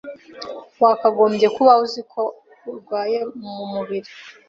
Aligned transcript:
Wakagombye 0.81 1.47
kuba 1.55 1.71
uzi 1.83 2.01
ko 2.11 2.21
arwaye 2.69 3.19
muburiri. 3.41 4.11